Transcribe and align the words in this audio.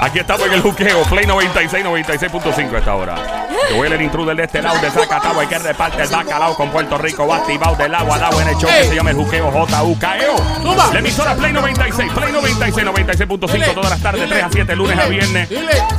Aquí 0.00 0.18
estamos 0.18 0.46
en 0.46 0.52
el 0.52 0.60
juqueo, 0.60 1.02
Play 1.04 1.26
96, 1.26 1.84
96.5 1.84 2.74
a 2.74 2.78
esta 2.78 2.94
hora. 2.94 3.46
Joel 3.74 3.94
el 3.94 4.02
intruder 4.02 4.36
de 4.36 4.44
este 4.44 4.62
lado 4.62 4.78
de 4.78 4.90
Zacatau, 4.90 5.40
hay 5.40 5.46
que 5.46 5.58
reparte 5.58 6.02
el 6.02 6.08
bacalao 6.08 6.54
con 6.54 6.70
Puerto 6.70 6.98
Rico, 6.98 7.26
va 7.26 7.38
activado 7.38 7.74
del 7.76 7.94
agua 7.94 8.16
agua 8.16 8.42
en 8.42 8.48
el 8.48 8.56
show 8.56 8.70
que 8.70 8.84
se 8.88 8.94
llama 8.94 9.10
el 9.10 9.16
juqueo 9.16 9.50
J-U-K-E-O. 9.50 10.92
La 10.92 10.98
emisora 10.98 11.34
Play 11.34 11.52
96, 11.52 12.12
Play 12.12 12.32
96, 12.32 12.86
96.5 12.86 13.52
Dile. 13.52 13.66
todas 13.68 13.90
las 13.90 14.00
tardes, 14.00 14.22
Dile. 14.22 14.34
3 14.36 14.44
a 14.44 14.50
7, 14.52 14.76
lunes 14.76 14.98
a 14.98 15.06
viernes. 15.06 15.48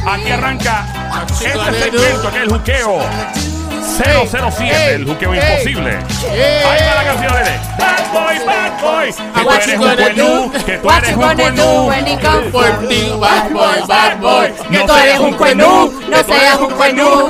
Aquí 0.05 0.31
arranca 0.31 0.85
este 1.31 1.91
segmento 1.91 2.31
que 2.31 2.37
es 2.37 2.43
el 2.43 2.49
juqueo 2.49 2.99
007, 3.97 4.95
el 4.95 5.05
juqueo 5.05 5.33
imposible. 5.33 5.97
Bad 8.77 8.81
Boy. 8.81 9.13
Que 9.33 9.43
tú 9.43 9.51
eres 9.51 9.77
un 9.77 9.81
do? 10.15 10.51
que 10.65 10.77
tú 10.77 10.89
eres 10.89 11.15
un 11.15 11.21
come 11.21 12.51
Por 12.51 12.87
ti, 12.87 13.11
bad 13.19 13.51
boy, 13.51 13.87
bad 13.87 14.17
boy. 14.19 14.53
Que 14.71 14.79
tú 14.79 14.93
eres 14.93 15.19
un 15.19 15.33
cuernú, 15.33 16.01
no 16.09 16.23
seas 16.23 16.59
un 16.59 16.71
cuernú. 16.71 17.29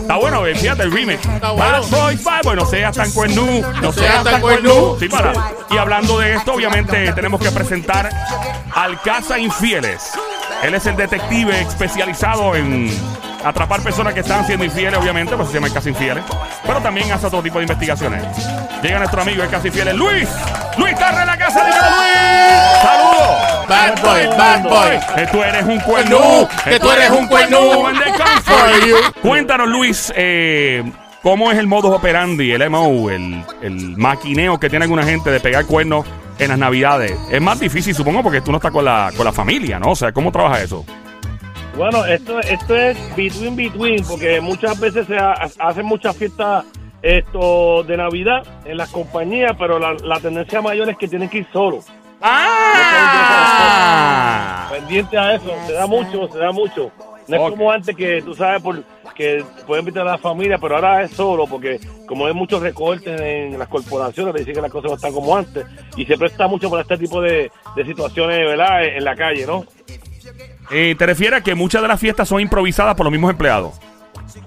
Está 0.00 0.16
bueno, 0.16 0.42
fíjate 0.54 0.82
el 0.82 0.92
remix. 0.92 1.26
Bad 1.40 1.82
Boy, 1.90 2.16
Bad 2.16 2.42
Boy, 2.44 2.56
no 2.56 2.66
seas 2.66 2.96
tan 2.96 3.10
cuernú, 3.12 3.62
no 3.80 3.92
seas 3.92 4.24
tan 4.24 4.40
cuernú. 4.40 4.96
Sí, 4.98 5.08
para. 5.08 5.32
Y 5.70 5.78
hablando 5.78 6.18
de 6.18 6.34
esto, 6.34 6.54
obviamente 6.54 7.12
tenemos 7.12 7.40
que 7.40 7.50
presentar 7.50 8.10
al 8.74 9.00
Casa 9.02 9.38
Infieles. 9.38 10.12
Él 10.62 10.74
es 10.74 10.86
el 10.86 10.96
detective 10.96 11.60
especializado 11.62 12.54
en 12.54 12.90
atrapar 13.44 13.82
personas 13.82 14.14
que 14.14 14.20
están 14.20 14.46
siendo 14.46 14.64
infieles, 14.64 14.98
obviamente, 14.98 15.36
pues 15.36 15.48
se 15.48 15.54
llama 15.54 15.66
el 15.68 15.72
Casa 15.72 15.88
Infieles. 15.88 16.24
Pero 16.66 16.80
también 16.80 17.10
hace 17.12 17.26
otro 17.26 17.42
tipo 17.42 17.58
de 17.58 17.64
investigaciones. 17.64 18.22
Llega 18.82 18.98
nuestro 18.98 19.22
amigo 19.22 19.42
el 19.42 19.48
Casa 19.50 19.66
Infieles, 19.66 19.94
Luis. 19.94 20.28
Luis 20.76 20.94
Tarre 20.98 21.20
en 21.20 21.26
la 21.26 21.36
casa, 21.36 21.64
dímelo, 21.64 21.90
Luis. 21.96 22.82
Saludos. 22.82 23.68
Bad 23.68 24.02
boy, 24.02 24.26
bad 24.38 24.62
boy. 24.62 25.14
Que 25.14 25.26
tú 25.26 25.42
eres 25.42 25.64
un 25.64 25.80
cuernú, 25.80 26.48
Que 26.64 26.80
tú 26.80 26.90
eres 26.90 27.10
un 27.10 27.26
cuernú. 27.26 27.84
Cuéntanos, 29.22 29.68
Luis, 29.68 30.12
eh, 30.16 30.82
¿cómo 31.22 31.50
es 31.50 31.58
el 31.58 31.66
modus 31.66 31.94
operandi, 31.94 32.52
el 32.52 32.68
MO, 32.70 33.10
el, 33.10 33.44
el 33.62 33.96
maquineo 33.96 34.58
que 34.58 34.68
tiene 34.68 34.84
alguna 34.84 35.04
gente 35.04 35.30
de 35.30 35.40
pegar 35.40 35.64
cuernos 35.66 36.06
en 36.38 36.48
las 36.48 36.58
navidades? 36.58 37.12
Es 37.30 37.40
más 37.40 37.60
difícil, 37.60 37.94
supongo, 37.94 38.22
porque 38.22 38.40
tú 38.40 38.50
no 38.50 38.58
estás 38.58 38.72
con 38.72 38.84
la, 38.84 39.10
con 39.16 39.24
la 39.24 39.32
familia, 39.32 39.78
¿no? 39.78 39.90
O 39.92 39.96
sea, 39.96 40.12
¿cómo 40.12 40.32
trabaja 40.32 40.60
eso? 40.62 40.84
Bueno, 41.76 42.04
esto, 42.04 42.38
esto 42.40 42.76
es 42.76 42.98
between 43.16 43.56
between, 43.56 44.04
porque 44.04 44.40
muchas 44.40 44.78
veces 44.78 45.06
se 45.06 45.16
ha- 45.16 45.32
hacen 45.58 45.86
muchas 45.86 46.14
fiestas 46.16 46.64
esto 47.00 47.82
de 47.84 47.96
Navidad 47.96 48.42
en 48.64 48.76
las 48.76 48.90
compañías, 48.90 49.52
pero 49.58 49.78
la, 49.78 49.94
la 49.94 50.20
tendencia 50.20 50.60
mayor 50.60 50.90
es 50.90 50.98
que 50.98 51.08
tienen 51.08 51.28
que 51.30 51.38
ir 51.38 51.46
solos. 51.52 51.86
¡Ah! 52.20 53.08
Pendiente 54.70 55.16
a 55.18 55.34
eso, 55.34 55.50
se 55.66 55.72
da 55.72 55.86
mucho, 55.86 56.28
se 56.30 56.38
da 56.38 56.52
mucho. 56.52 56.90
No 57.28 57.36
es 57.36 57.42
como 57.50 57.70
antes 57.70 57.94
que 57.96 58.20
tú 58.22 58.34
sabes 58.34 58.60
por 58.62 58.82
que 59.14 59.44
pueden 59.66 59.82
invitar 59.82 60.06
a 60.08 60.12
la 60.12 60.18
familia, 60.18 60.56
pero 60.58 60.76
ahora 60.76 61.02
es 61.02 61.10
solo, 61.12 61.46
porque 61.46 61.78
como 62.06 62.26
hay 62.26 62.32
muchos 62.34 62.62
recortes 62.62 63.20
en 63.20 63.58
las 63.58 63.68
corporaciones, 63.68 64.32
le 64.34 64.40
dicen 64.40 64.54
que 64.54 64.60
las 64.62 64.70
cosas 64.70 64.90
no 64.90 64.96
están 64.96 65.12
como 65.12 65.36
antes, 65.36 65.66
y 65.96 66.06
se 66.06 66.16
presta 66.16 66.46
mucho 66.48 66.70
para 66.70 66.80
este 66.82 66.96
tipo 66.98 67.20
de, 67.20 67.50
de 67.76 67.84
situaciones, 67.84 68.38
¿verdad? 68.46 68.84
En 68.84 69.04
la 69.04 69.14
calle, 69.14 69.46
¿no? 69.46 69.64
Eh, 70.70 70.94
¿Te 70.98 71.06
refieres 71.06 71.40
a 71.40 71.42
que 71.42 71.54
muchas 71.54 71.82
de 71.82 71.88
las 71.88 72.00
fiestas 72.00 72.28
son 72.28 72.40
improvisadas 72.40 72.94
por 72.94 73.04
los 73.04 73.12
mismos 73.12 73.30
empleados? 73.30 73.74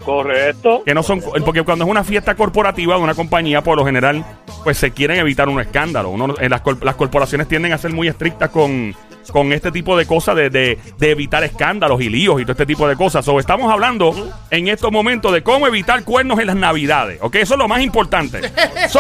Correcto. 0.04 0.84
Que 0.86 0.94
no 0.94 1.04
son, 1.04 1.22
porque 1.44 1.64
cuando 1.64 1.86
es 1.86 1.92
una 1.92 2.04
fiesta 2.04 2.36
corporativa 2.36 2.96
de 2.96 3.02
una 3.02 3.14
compañía, 3.14 3.62
por 3.62 3.78
lo 3.78 3.86
general, 3.86 4.26
pues 4.64 4.78
se 4.78 4.92
quieren 4.92 5.18
evitar 5.20 5.48
un 5.50 5.60
escándalo. 5.60 6.10
Uno, 6.10 6.36
en 6.40 6.50
las, 6.50 6.62
las 6.82 6.96
corporaciones 6.96 7.48
tienden 7.48 7.74
a 7.74 7.78
ser 7.78 7.92
muy 7.92 8.08
estrictas 8.08 8.50
con, 8.50 8.96
con 9.32 9.52
este 9.54 9.72
tipo 9.72 9.98
de 9.98 10.06
cosas, 10.06 10.36
de, 10.36 10.50
de- 10.50 10.80
de 10.98 11.12
evitar 11.12 11.44
escándalos 11.44 12.02
y 12.02 12.10
líos 12.10 12.40
y 12.42 12.44
todo 12.44 12.54
este 12.54 12.66
tipo 12.66 12.88
de 12.88 12.96
cosas. 12.96 13.28
O 13.28 13.40
estamos 13.40 13.72
hablando 13.72 14.34
en 14.50 14.68
estos 14.68 14.92
momentos 14.92 15.32
de 15.34 15.44
cómo 15.44 15.68
evitar 15.68 16.04
cuernos 16.04 16.40
en 16.40 16.48
las 16.48 16.56
navidades. 16.56 17.20
¿Ok? 17.22 17.36
Eso 17.36 17.54
es 17.56 17.60
lo 17.60 17.68
más 17.68 17.82
importante. 17.82 18.42
So, 18.90 19.00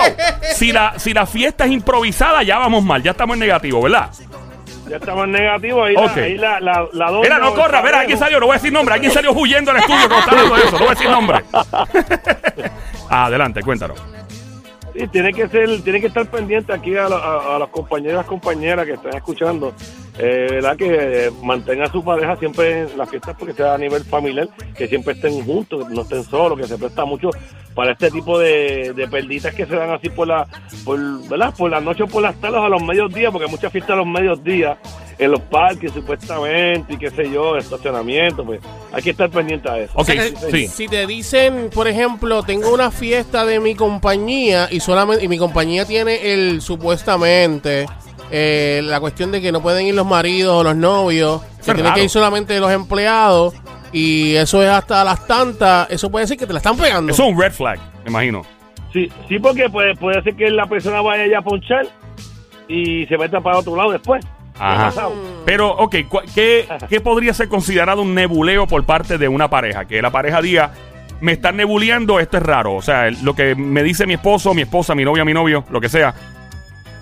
si 0.55 0.71
la, 0.71 0.99
si 0.99 1.13
la 1.13 1.25
fiesta 1.25 1.65
es 1.65 1.71
improvisada, 1.71 2.43
ya 2.43 2.57
vamos 2.59 2.83
mal, 2.83 3.01
ya 3.01 3.11
estamos 3.11 3.35
en 3.35 3.39
negativo, 3.41 3.81
¿verdad? 3.81 4.09
Ya 4.89 4.97
estamos 4.97 5.27
negativos, 5.27 5.87
ahí, 5.87 5.95
Ok. 5.95 6.15
la, 6.15 6.23
ahí 6.23 6.37
la, 6.37 6.59
la, 6.59 6.87
la 6.93 7.09
doña 7.09 7.21
Mira, 7.23 7.39
no 7.39 7.55
corra, 7.55 7.81
verá, 7.81 7.99
alguien 8.01 8.17
salió, 8.19 8.39
no 8.39 8.45
voy 8.45 8.53
a 8.53 8.57
decir 8.57 8.71
nombre, 8.71 8.93
alguien 8.93 9.11
salió 9.11 9.31
huyendo 9.33 9.71
al 9.71 9.77
estudio 9.77 10.07
cuando 10.07 10.19
estaba 10.19 10.41
hablando 10.41 10.55
de 10.55 10.61
eso, 10.61 10.71
no 10.73 10.79
voy 10.79 10.87
a 10.87 10.91
decir 10.91 11.09
nombre. 11.09 11.39
Adelante, 13.09 13.61
cuéntanos. 13.61 14.01
Sí, 14.95 15.07
tiene 15.07 15.33
que 15.33 15.47
ser, 15.49 15.81
tiene 15.83 15.99
que 15.99 16.07
estar 16.07 16.25
pendiente 16.27 16.71
aquí 16.73 16.95
a, 16.95 17.09
la- 17.09 17.17
a, 17.17 17.55
a 17.55 17.59
los 17.59 17.69
compañeros 17.69 18.13
y 18.13 18.17
las 18.17 18.25
compañeras 18.25 18.85
que 18.85 18.93
están 18.93 19.15
escuchando, 19.15 19.73
eh, 20.17 20.47
¿verdad? 20.49 20.77
Que 20.77 21.27
eh, 21.27 21.31
mantenga 21.43 21.85
a 21.85 21.91
su 21.91 22.03
pareja 22.03 22.35
siempre 22.37 22.81
en 22.81 22.97
las 22.97 23.09
fiestas 23.09 23.35
porque 23.37 23.53
sea 23.53 23.73
a 23.73 23.77
nivel 23.77 24.03
familiar, 24.03 24.47
que 24.77 24.87
siempre 24.87 25.13
estén 25.13 25.43
juntos, 25.43 25.87
que 25.87 25.93
no 25.93 26.01
estén 26.01 26.23
solos, 26.23 26.59
que 26.59 26.67
se 26.67 26.77
presta 26.77 27.05
mucho 27.05 27.29
para 27.73 27.91
este 27.91 28.09
tipo 28.09 28.39
de, 28.39 28.93
de 28.95 29.07
perditas 29.07 29.53
que 29.53 29.65
se 29.65 29.75
dan 29.75 29.91
así 29.91 30.09
por 30.09 30.27
la, 30.27 30.47
por, 30.85 30.97
¿verdad? 31.27 31.53
Por 31.57 31.69
la 31.69 31.81
noche 31.81 32.03
o 32.03 32.07
por 32.07 32.21
las 32.21 32.35
tardes 32.39 32.59
o 32.59 32.63
a 32.63 32.69
los 32.69 32.81
mediodías, 32.81 33.31
porque 33.31 33.45
hay 33.45 33.51
muchas 33.51 33.71
fiestas 33.71 33.91
a 33.91 33.97
los 33.97 34.07
mediodías 34.07 34.77
en 35.17 35.31
los 35.31 35.41
parques 35.41 35.91
supuestamente 35.91 36.93
y 36.93 36.97
qué 36.97 37.09
sé 37.09 37.29
yo, 37.29 37.57
estacionamiento, 37.57 38.45
pues 38.45 38.61
hay 38.91 39.01
que 39.01 39.11
estar 39.11 39.29
pendiente 39.29 39.69
a 39.69 39.79
eso. 39.79 39.93
Sí. 40.51 40.67
Si 40.67 40.87
te 40.87 41.05
dicen, 41.07 41.69
por 41.73 41.87
ejemplo, 41.87 42.43
tengo 42.43 42.73
una 42.73 42.91
fiesta 42.91 43.45
de 43.45 43.59
mi 43.59 43.75
compañía 43.75 44.67
y 44.71 44.79
solamente 44.79 45.23
y 45.23 45.27
mi 45.27 45.37
compañía 45.37 45.85
tiene 45.85 46.33
el 46.33 46.61
supuestamente 46.61 47.85
eh, 48.31 48.81
la 48.83 48.99
cuestión 48.99 49.31
de 49.31 49.41
que 49.41 49.51
no 49.51 49.61
pueden 49.61 49.85
ir 49.85 49.95
los 49.95 50.05
maridos 50.05 50.55
o 50.55 50.63
los 50.63 50.75
novios, 50.75 51.41
que 51.65 51.73
tienen 51.73 51.93
que 51.93 52.03
ir 52.03 52.09
solamente 52.09 52.59
los 52.59 52.71
empleados 52.71 53.53
y 53.91 54.35
eso 54.35 54.61
es 54.61 54.69
hasta 54.69 55.03
las 55.03 55.25
tantas, 55.25 55.89
eso 55.89 56.09
puede 56.11 56.25
decir 56.25 56.37
que 56.37 56.45
te 56.45 56.53
la 56.53 56.59
están 56.59 56.77
pegando. 56.77 57.11
Eso 57.11 57.23
es 57.23 57.29
un 57.29 57.39
red 57.39 57.51
flag, 57.51 57.79
me 58.03 58.09
imagino. 58.09 58.43
Sí, 58.91 59.11
sí, 59.27 59.39
porque 59.39 59.69
puede, 59.69 59.95
puede 59.95 60.21
ser 60.21 60.35
que 60.35 60.49
la 60.49 60.65
persona 60.67 61.01
vaya 61.01 61.27
ya 61.27 61.39
a 61.39 61.41
ponchar 61.41 61.87
y 62.67 63.05
se 63.07 63.17
meta 63.17 63.41
para 63.41 63.59
otro 63.59 63.75
lado 63.75 63.91
después. 63.91 64.25
Pero, 65.45 65.71
ok, 65.71 65.95
¿qué, 66.33 66.67
¿qué 66.89 67.01
podría 67.01 67.33
ser 67.33 67.49
considerado 67.49 68.01
un 68.01 68.15
nebuleo 68.15 68.67
por 68.67 68.85
parte 68.85 69.17
de 69.17 69.27
una 69.27 69.49
pareja? 69.49 69.85
Que 69.85 70.01
la 70.01 70.11
pareja 70.11 70.41
diga, 70.41 70.71
me 71.21 71.33
están 71.33 71.57
nebuleando, 71.57 72.19
esto 72.19 72.37
es 72.37 72.43
raro. 72.43 72.75
O 72.75 72.81
sea, 72.81 73.09
lo 73.11 73.35
que 73.35 73.55
me 73.55 73.83
dice 73.83 74.07
mi 74.07 74.13
esposo, 74.13 74.53
mi 74.53 74.61
esposa, 74.61 74.95
mi 74.95 75.03
novia, 75.03 75.25
mi 75.25 75.33
novio, 75.33 75.65
lo 75.69 75.81
que 75.81 75.89
sea, 75.89 76.13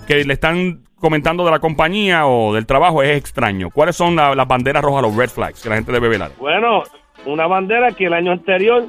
que 0.06 0.24
le 0.24 0.34
están 0.34 0.80
comentando 1.04 1.44
de 1.44 1.50
la 1.50 1.58
compañía 1.58 2.26
o 2.26 2.54
del 2.54 2.64
trabajo 2.64 3.02
es 3.02 3.14
extraño. 3.18 3.68
¿Cuáles 3.70 3.94
son 3.94 4.16
la- 4.16 4.34
las 4.34 4.48
banderas 4.48 4.82
rojas, 4.82 5.02
los 5.02 5.14
red 5.14 5.28
flags 5.28 5.62
que 5.62 5.68
la 5.68 5.74
gente 5.74 5.92
debe 5.92 6.08
velar? 6.08 6.30
Bueno, 6.38 6.82
una 7.26 7.46
bandera 7.46 7.92
que 7.92 8.06
el 8.06 8.14
año 8.14 8.32
anterior 8.32 8.86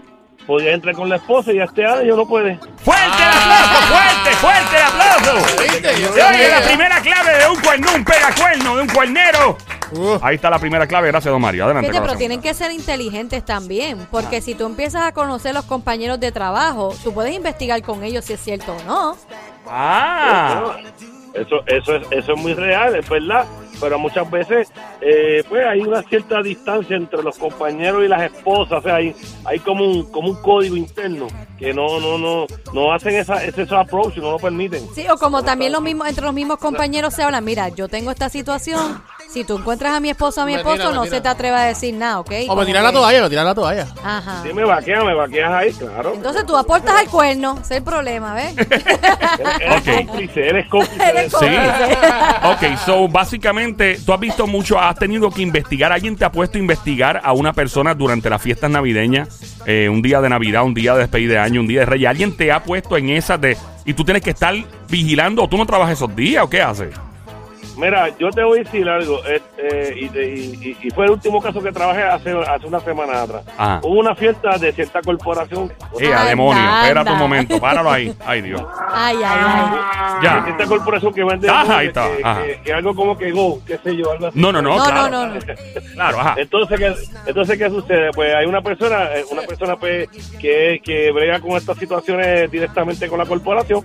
podía 0.48 0.72
entrar 0.74 0.96
con 0.96 1.10
la 1.10 1.18
esposa 1.18 1.52
y 1.52 1.60
este 1.60 1.86
año 1.86 2.16
no 2.16 2.26
puede. 2.26 2.58
¡Fuerte 2.78 3.22
el 3.22 3.30
aplauso! 3.30 3.82
¡Fuerte, 3.92 4.32
fuerte 4.38 4.78
el 4.78 4.84
aplauso! 4.84 6.16
Yo 6.18 6.28
Oye, 6.30 6.50
la 6.50 6.62
primera 6.62 7.02
clave 7.02 7.38
de 7.38 7.48
un 7.50 7.60
cuerno, 7.62 7.88
un 7.96 8.06
pegacuerno, 8.06 8.76
de 8.78 8.82
un 8.84 8.88
cuernero. 8.90 9.58
Uh, 9.92 10.18
Ahí 10.22 10.36
está 10.36 10.50
la 10.50 10.58
primera 10.60 10.88
clave, 10.88 11.10
gracias, 11.10 11.32
don 11.32 11.42
Mario. 11.42 11.66
Adelante, 11.66 11.90
Fíjate, 11.90 12.06
pero 12.08 12.18
tienen 12.18 12.42
que 12.42 12.54
ser 12.54 12.72
inteligentes 12.72 13.44
también, 13.44 14.08
porque 14.10 14.40
si 14.42 14.56
tú 14.56 14.66
empiezas 14.66 15.04
a 15.04 15.12
conocer 15.12 15.54
los 15.54 15.66
compañeros 15.66 16.20
de 16.20 16.32
trabajo, 16.32 16.94
tú 17.04 17.14
puedes 17.14 17.36
investigar 17.36 17.82
con 17.82 18.04
ellos 18.04 18.24
si 18.26 18.34
es 18.34 18.40
cierto 18.40 18.74
o 18.76 18.84
no. 18.88 19.16
Ah, 19.68 20.78
Eso, 21.36 21.62
eso, 21.68 21.96
es, 21.96 22.08
eso 22.12 22.34
es 22.34 22.42
muy 22.42 22.54
real, 22.54 22.96
es 22.96 23.08
verdad. 23.10 23.46
Pero 23.80 24.00
muchas 24.00 24.30
veces, 24.32 24.72
eh, 25.02 25.44
pues 25.50 25.66
hay 25.66 25.82
una 25.82 26.02
cierta 26.04 26.42
distancia 26.42 26.96
entre 26.96 27.22
los 27.22 27.38
compañeros 27.38 28.04
y 28.06 28.08
las 28.08 28.32
esposas. 28.32 28.80
O 28.80 28.82
sea, 28.82 28.96
hay, 28.96 29.14
hay 29.44 29.60
como 29.60 29.84
un, 29.84 30.12
como 30.12 30.30
un 30.30 30.42
código 30.42 30.78
interno 30.78 31.28
que 31.58 31.74
no, 31.74 32.00
no, 32.00 32.18
no, 32.18 32.46
no 32.74 32.94
hacen 32.94 33.16
esa, 33.16 33.44
ese, 33.44 33.64
approach, 33.76 34.18
no 34.18 34.32
lo 34.32 34.40
permiten. 34.40 34.82
Sí, 34.94 35.06
o 35.10 35.18
como 35.18 35.44
también 35.44 35.72
los 35.72 35.82
mismos, 35.82 36.08
entre 36.08 36.24
los 36.24 36.34
mismos 36.34 36.58
compañeros 36.58 37.14
se 37.14 37.24
hablan, 37.24 37.44
mira, 37.44 37.70
yo 37.70 37.88
tengo 37.88 38.12
esta 38.12 38.30
situación, 38.30 39.02
si 39.36 39.44
tú 39.44 39.58
encuentras 39.58 39.92
a 39.92 40.00
mi 40.00 40.10
esposo 40.10 40.40
o 40.40 40.44
a 40.44 40.46
mi 40.46 40.54
Me 40.54 40.60
esposo, 40.60 40.94
no 40.94 41.04
tira. 41.04 41.16
se 41.18 41.22
te 41.22 41.28
atreva 41.28 41.64
a 41.64 41.66
decir 41.66 41.94
nada, 41.94 42.22
¿ok? 42.22 42.32
o 42.48 42.56
me 42.56 42.66
tiran 42.66 42.84
la 42.84 42.94
toalla, 42.94 43.22
me 43.22 43.30
tiran 43.30 43.46
la 43.46 43.54
toalla. 43.54 43.86
Ajá. 44.02 44.42
Si 44.44 44.54
me 44.54 44.64
vaqueas, 44.64 45.04
me 45.04 45.14
vaqueas 45.14 45.52
ahí, 45.52 45.74
claro. 45.74 46.14
Entonces 46.14 46.46
tú 46.46 46.56
aportas 46.56 46.96
al 46.96 47.08
cuerno, 47.10 47.58
ese 47.62 47.74
es 47.74 47.78
el 47.80 47.84
problema, 47.84 48.34
¿ves? 48.34 48.56
Eres 49.60 49.84
cómplice, 49.84 50.48
eres 50.48 50.70
cómplice. 50.70 51.10
Eres. 51.10 51.34
Sí. 51.38 51.46
ok, 52.44 52.78
so 52.86 53.10
básicamente 53.10 54.00
tú 54.06 54.14
has 54.14 54.20
visto 54.22 54.48
mucho, 54.48 54.80
has 54.80 54.96
tenido 54.96 55.30
que 55.30 55.42
investigar, 55.42 55.92
alguien 55.92 56.16
te 56.16 56.24
ha 56.24 56.32
puesto 56.32 56.58
a 56.58 56.62
investigar 56.62 57.20
a 57.22 57.34
una 57.34 57.52
persona 57.52 57.94
durante 57.94 58.30
las 58.30 58.42
fiestas 58.42 58.70
navideñas, 58.70 59.58
eh, 59.66 59.90
un 59.90 60.02
día 60.02 60.22
de 60.22 60.30
Navidad, 60.30 60.64
un 60.64 60.74
día 60.74 60.94
de 60.94 61.00
despedida 61.00 61.34
de 61.34 61.40
año, 61.40 61.60
un 61.60 61.68
día 61.68 61.82
de 61.82 61.88
Reyes, 61.88 62.08
alguien 62.10 62.38
te 62.38 62.54
ha 62.54 62.64
puesto 62.64 62.96
en 62.96 63.10
esas 63.10 63.42
de, 63.42 63.58
y 63.84 63.94
tú 63.94 64.06
tienes 64.06 64.24
que 64.24 64.30
estar 64.30 64.56
vigilando, 64.90 65.44
o 65.44 65.50
tú 65.50 65.58
no 65.58 65.66
trabajas 65.66 65.96
esos 65.96 66.16
días, 66.16 66.42
o 66.42 66.50
qué 66.50 66.62
haces? 66.62 66.96
Mira, 67.78 68.10
yo 68.18 68.30
te 68.30 68.44
voy 68.44 68.60
a 68.60 68.64
decir 68.64 68.88
algo, 68.88 69.20
eh, 69.26 69.42
eh, 69.58 69.94
y, 69.98 70.10
te- 70.10 70.34
y- 70.34 70.78
y- 70.82 70.88
y 70.88 70.90
fue 70.92 71.06
el 71.06 71.12
último 71.12 71.42
caso 71.42 71.62
que 71.62 71.72
trabajé 71.72 72.04
hace, 72.04 72.32
hace 72.48 72.66
una 72.68 72.80
semana 72.80 73.22
atrás. 73.24 73.44
Ajá. 73.58 73.80
Hubo 73.84 74.00
una 74.00 74.16
fiesta 74.16 74.58
de 74.58 74.72
cierta 74.72 75.02
corporación. 75.02 75.72
Eh, 76.00 76.14
a 76.14 76.26
demonio. 76.26 76.64
Espérate 76.82 77.12
un 77.12 77.18
momento. 77.20 77.60
Páralo 77.60 77.92
ahí. 77.92 78.16
Ay, 78.26 78.42
Dios. 78.42 78.62
Ay, 78.90 79.18
ay, 79.18 79.40
ay. 79.46 80.24
Ya. 80.24 80.36
De 80.38 80.44
cierta 80.46 80.66
corporación 80.66 81.14
que 81.14 81.24
vende 81.24 81.50
Ajá, 81.50 81.78
ahí 81.80 81.88
está, 81.88 82.08
que, 82.16 82.24
ajá. 82.24 82.44
que- 82.44 82.62
que 82.64 82.74
algo 82.74 82.96
como 82.96 83.18
que 83.18 83.32
Go, 83.32 83.60
qué 83.66 83.78
sé 83.84 83.96
yo, 83.96 84.12
algo 84.12 84.28
así. 84.28 84.40
No, 84.40 84.52
no, 84.52 84.62
no, 84.62 84.78
No, 84.78 84.84
claro. 84.86 85.10
no, 85.10 85.28
no, 85.28 85.34
no. 85.36 85.40
Claro, 85.94 86.20
ajá. 86.20 86.36
Entonces, 86.38 86.80
¿qué, 86.80 86.94
entonces, 87.28 87.58
¿qué 87.58 87.70
sucede? 87.70 88.12
Pues 88.14 88.34
hay 88.34 88.46
una 88.46 88.62
persona, 88.62 89.06
eh, 89.16 89.26
una 89.32 89.42
persona 89.42 89.76
pues, 89.76 90.08
que, 90.40 90.80
que 90.84 91.12
brega 91.12 91.40
con 91.42 91.52
estas 91.52 91.78
situaciones 91.78 92.50
directamente 92.50 93.08
con 93.10 93.20
la 93.20 93.26
corporación. 93.26 93.84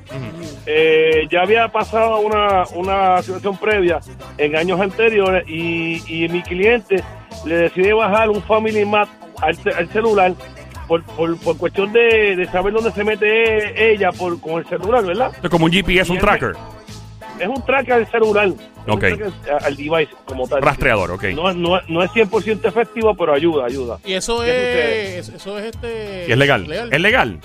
Eh, 0.67 1.27
ya 1.31 1.43
había 1.43 1.69
pasado 1.69 2.21
una, 2.21 2.65
una 2.75 3.23
situación 3.23 3.57
previa 3.57 3.99
en 4.39 4.57
años 4.57 4.81
anteriores 4.81 5.45
y, 5.49 6.03
y 6.07 6.29
mi 6.29 6.43
cliente 6.43 7.03
le 7.47 7.55
decide 7.57 7.93
bajar 7.95 8.29
un 8.29 8.43
Family 8.43 8.85
Map 8.85 9.09
al, 9.41 9.57
ce- 9.57 9.71
al 9.73 9.89
celular 9.89 10.35
por, 10.87 11.03
por, 11.05 11.37
por 11.39 11.57
cuestión 11.57 11.93
de, 11.93 12.37
de 12.37 12.47
saber 12.47 12.73
dónde 12.75 12.93
se 12.93 13.03
mete 13.05 13.93
ella 13.93 14.11
por, 14.13 14.39
con 14.41 14.59
el 14.59 14.67
celular, 14.67 15.05
¿verdad? 15.05 15.33
Es 15.43 15.49
como 15.49 15.65
un 15.65 15.73
GPS, 15.73 16.13
un 16.13 16.19
tracker. 16.19 16.53
Es 17.39 17.49
un 17.49 17.65
tracker 17.65 17.95
al 17.95 18.07
celular. 18.11 18.49
Ok. 18.87 19.01
tracker 19.01 19.33
al 19.63 19.77
device 19.77 20.11
como 20.27 20.47
tal. 20.47 20.61
Rastreador, 20.63 21.13
ok. 21.13 21.25
No, 21.35 21.53
no, 21.55 21.81
no 21.89 22.03
es 22.03 22.11
100% 22.11 22.67
efectivo, 22.69 23.15
pero 23.15 23.33
ayuda, 23.33 23.65
ayuda. 23.65 23.99
Y 24.05 24.13
eso 24.13 24.41
¿Qué 24.43 25.19
es, 25.19 25.29
eso 25.31 25.59
es 25.59 25.67
este... 25.75 26.27
Y 26.29 26.33
es 26.33 26.39
legal. 26.39 26.71
Es 26.71 27.01
legal. 27.01 27.39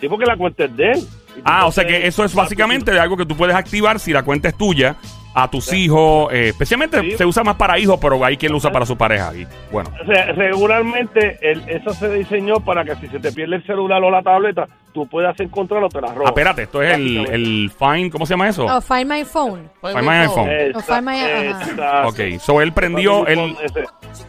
Sí, 0.00 0.08
porque 0.08 0.24
la 0.24 0.36
cuenta 0.38 0.64
es 0.64 0.74
de 0.76 0.92
él. 0.92 1.06
Ah, 1.44 1.66
o 1.66 1.72
sea 1.72 1.86
que 1.86 2.06
eso 2.06 2.24
es 2.24 2.34
básicamente 2.34 2.98
algo 2.98 3.16
que 3.16 3.26
tú 3.26 3.36
puedes 3.36 3.54
activar 3.56 3.98
si 3.98 4.12
la 4.12 4.22
cuenta 4.22 4.48
es 4.48 4.56
tuya 4.56 4.96
a 5.34 5.48
tus 5.48 5.72
hijos. 5.72 6.32
eh, 6.32 6.48
especialmente 6.48 7.00
Sí. 7.02 7.16
se 7.16 7.24
usa 7.24 7.44
más 7.44 7.54
para 7.56 7.78
hijos, 7.78 7.98
pero 8.02 8.22
hay 8.24 8.36
quien 8.36 8.50
lo 8.52 8.58
usa 8.58 8.72
para 8.72 8.84
su 8.84 8.96
pareja. 8.96 9.32
Y 9.34 9.46
bueno, 9.70 9.90
O 10.02 10.06
sea, 10.12 10.26
regularmente 10.32 11.38
el- 11.40 11.62
eso 11.68 11.94
se 11.94 12.08
diseñó 12.12 12.60
para 12.60 12.84
que 12.84 12.96
si 12.96 13.06
se 13.08 13.20
te 13.20 13.30
pierde 13.32 13.56
el 13.56 13.64
celular 13.66 14.02
o 14.02 14.10
la 14.10 14.22
tableta, 14.22 14.66
tú 14.92 15.06
puedas 15.08 15.38
encontrarlo 15.38 15.86
o 15.86 15.88
te 15.90 16.00
la 16.00 16.08
robas. 16.08 16.26
ah, 16.26 16.30
espérate, 16.30 16.62
esto 16.64 16.82
es 16.82 16.94
el, 16.94 17.26
el 17.30 17.72
Find, 17.78 18.10
¿cómo 18.10 18.26
se 18.26 18.32
llama 18.34 18.48
eso? 18.48 18.66
Oh, 18.66 18.80
find 18.80 19.06
my 19.10 19.24
phone. 19.24 19.70
Find 19.80 20.02
my 20.02 20.26
O 20.74 20.80
Find 20.80 21.02
My- 21.02 21.20
ajá. 21.20 21.62
esa- 21.72 22.08
Ok, 22.08 22.40
so 22.40 22.60
él 22.60 22.72
prendió, 22.72 23.26
él, 23.28 23.56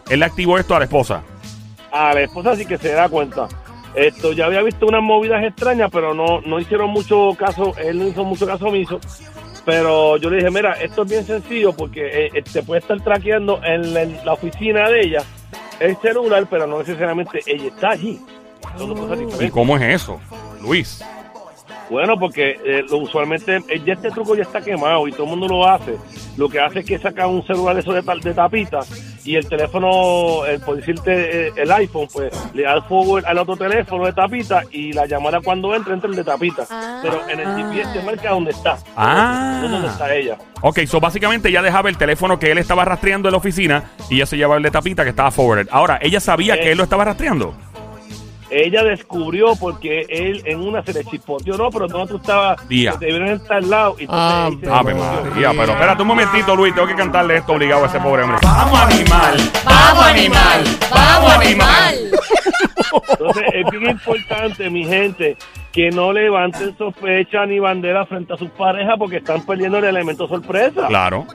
él 0.10 0.20
le 0.20 0.26
activó 0.26 0.58
esto 0.60 0.76
a 0.76 0.80
la 0.80 0.86
esposa. 0.86 1.24
A 1.92 2.14
la 2.14 2.22
esposa 2.22 2.56
sí 2.56 2.66
que 2.66 2.78
se 2.78 2.94
da 2.94 3.10
cuenta. 3.10 3.48
Esto, 3.96 4.32
ya 4.32 4.46
había 4.46 4.62
visto 4.62 4.86
unas 4.86 5.04
movidas 5.04 5.44
extrañas, 5.44 5.90
pero 5.92 6.14
no, 6.14 6.42
no 6.42 6.60
hicieron 6.60 6.90
mucho 6.90 7.36
caso, 7.38 7.74
él 7.78 8.00
no 8.00 8.08
hizo 8.08 8.24
mucho 8.24 8.46
caso 8.46 8.68
omiso. 8.68 9.00
Pero 9.66 10.18
yo 10.18 10.30
le 10.30 10.38
dije, 10.38 10.50
mira, 10.50 10.74
esto 10.74 11.04
es 11.04 11.10
bien 11.10 11.26
sencillo 11.26 11.74
porque 11.74 12.26
eh, 12.26 12.32
eh, 12.34 12.42
te 12.42 12.64
puede 12.64 12.80
estar 12.80 13.00
traqueando 13.02 13.62
en 13.64 13.94
la, 13.94 14.02
en 14.04 14.26
la 14.26 14.34
oficina 14.34 14.90
de 14.90 15.02
ella 15.02 15.24
el 15.80 15.98
celular, 15.98 16.48
pero 16.50 16.68
no 16.68 16.80
necesariamente 16.80 17.42
ella 17.46 17.68
está 17.68 17.90
allí. 17.92 18.20
Son 18.78 18.90
dos 18.90 19.00
cosas 19.00 19.42
¿Y 19.42 19.50
cómo 19.50 19.76
es 19.78 19.84
eso, 20.02 20.20
Luis? 20.62 21.04
Bueno, 21.92 22.18
porque 22.18 22.58
eh, 22.64 22.86
lo, 22.90 23.00
usualmente 23.00 23.58
eh, 23.68 23.82
ya 23.86 23.94
este 23.94 24.10
truco 24.12 24.34
ya 24.34 24.44
está 24.44 24.62
quemado 24.62 25.08
y 25.10 25.12
todo 25.12 25.26
el 25.26 25.30
mundo 25.32 25.48
lo 25.48 25.68
hace. 25.68 25.98
Lo 26.38 26.48
que 26.48 26.60
hace 26.62 26.80
es 26.80 26.86
que 26.86 26.98
saca 26.98 27.28
un 27.28 27.46
celular 27.46 27.78
eso 27.78 27.92
de, 27.92 28.02
tal- 28.02 28.22
de 28.22 28.34
tapita 28.34 28.80
y 29.26 29.36
el 29.36 29.46
teléfono, 29.48 30.46
el, 30.46 30.62
por 30.62 30.78
decirte 30.78 31.48
eh, 31.48 31.52
el 31.58 31.70
iPhone, 31.74 32.08
pues 32.12 32.32
le 32.54 32.64
da 32.64 32.76
el 32.76 32.82
forward 32.84 33.26
al 33.26 33.38
otro 33.40 33.58
teléfono 33.58 34.06
de 34.06 34.14
tapita 34.14 34.64
y 34.72 34.94
la 34.94 35.06
llamada 35.06 35.42
cuando 35.44 35.76
entra, 35.76 35.94
entra 35.94 36.10
el 36.10 36.16
de 36.16 36.24
tapita. 36.24 36.66
Ah. 36.72 37.00
Pero 37.04 37.28
en 37.28 37.40
el 37.42 37.48
GPS 37.74 37.92
te 38.00 38.06
marca 38.06 38.30
dónde 38.30 38.52
está. 38.52 38.78
Ah. 38.96 39.60
No 39.62 39.70
dónde 39.70 39.88
está 39.90 40.16
ella. 40.16 40.38
Ok, 40.62 40.80
so 40.88 41.02
básicamente 41.02 41.52
ya 41.52 41.62
dejaba 41.62 41.90
el 41.90 41.98
teléfono 41.98 42.40
que 42.40 42.52
él 42.52 42.58
estaba 42.58 42.86
rastreando 42.86 43.28
en 43.28 43.34
la 43.34 43.38
oficina 43.40 43.92
y 44.10 44.20
ya 44.20 44.26
se 44.26 44.38
llevaba 44.38 44.56
el 44.56 44.64
de 44.64 44.72
tapita 44.72 45.04
que 45.04 45.10
estaba 45.10 45.30
forwarded. 45.30 45.68
Ahora, 45.72 46.00
¿ella 46.02 46.22
sabía 46.22 46.56
que 46.56 46.70
Eh. 46.70 46.72
él 46.72 46.78
lo 46.78 46.86
estaba 46.86 47.04
rastreando? 47.04 47.54
Ella 48.52 48.84
descubrió 48.84 49.56
porque 49.56 50.06
él 50.10 50.42
en 50.46 50.60
una 50.60 50.84
se 50.84 50.92
le 50.94 51.06
chispoteó, 51.06 51.58
no, 51.58 51.70
pero 51.70 51.88
no 51.88 52.06
tú 52.06 52.18
estabas, 52.18 52.68
Día. 52.68 52.92
te 53.00 53.06
debieron 53.06 53.30
estar 53.30 53.58
al 53.58 53.70
lado. 53.70 53.96
Y 53.98 54.06
Ah, 54.10 54.50
Ave. 54.72 54.94
María, 54.94 55.52
pero 55.52 55.72
espérate 55.72 56.02
un 56.02 56.08
momentito, 56.10 56.56
Luis, 56.56 56.76
tengo 56.76 56.88
que 56.88 56.96
cantarle 56.96 57.38
esto 57.38 57.54
obligado 57.54 57.86
a 57.86 57.88
ese 57.88 58.00
pobre 58.02 58.24
hombre. 58.24 58.38
¡Vamos, 58.44 58.80
animal! 58.82 59.38
¡Vamos, 59.64 60.06
animal! 60.06 60.64
¡Vamos, 60.92 61.32
animal! 61.34 61.96
Entonces 63.10 63.44
es 63.54 63.72
bien 63.72 63.90
importante, 63.92 64.70
mi 64.70 64.84
gente, 64.86 65.38
que 65.72 65.90
no 65.90 66.12
levanten 66.12 66.78
sospecha 66.78 67.46
ni 67.46 67.60
bandera 67.60 68.06
frente 68.06 68.34
a 68.34 68.38
sus 68.38 68.50
parejas 68.52 68.96
porque 68.98 69.18
están 69.18 69.46
perdiendo 69.46 69.78
el 69.78 69.86
elemento 69.86 70.28
sorpresa. 70.28 70.88
Claro. 70.88 71.26